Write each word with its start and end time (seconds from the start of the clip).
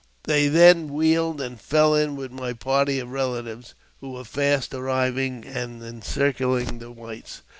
They 0.23 0.47
then 0.47 0.87
wheeled, 0.91 1.39
and 1.41 1.61
fell 1.61 1.93
in 1.93 2.15
with 2.15 2.31
my 2.31 2.53
party 2.53 2.97
of 2.97 3.09
relatives^! 3.09 3.75
who 3.99 4.13
were 4.13 4.23
fast 4.23 4.73
arriving 4.73 5.45
and 5.45 5.83
encircling 5.83 6.79
the 6.79 6.89
whites. 6.89 7.43